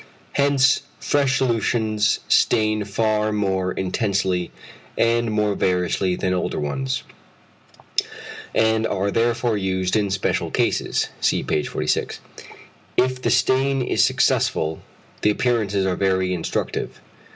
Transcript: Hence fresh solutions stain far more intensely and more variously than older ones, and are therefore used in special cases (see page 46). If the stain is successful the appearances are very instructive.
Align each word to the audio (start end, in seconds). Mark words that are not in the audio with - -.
Hence 0.33 0.81
fresh 0.99 1.37
solutions 1.37 2.21
stain 2.27 2.85
far 2.85 3.31
more 3.31 3.71
intensely 3.71 4.49
and 4.97 5.29
more 5.31 5.53
variously 5.53 6.15
than 6.15 6.33
older 6.33 6.59
ones, 6.59 7.03
and 8.55 8.87
are 8.87 9.11
therefore 9.11 9.57
used 9.57 9.95
in 9.95 10.09
special 10.09 10.49
cases 10.49 11.09
(see 11.21 11.43
page 11.43 11.67
46). 11.67 12.19
If 12.97 13.21
the 13.21 13.29
stain 13.29 13.83
is 13.83 14.03
successful 14.03 14.79
the 15.21 15.29
appearances 15.29 15.85
are 15.85 15.95
very 15.95 16.33
instructive. 16.33 16.99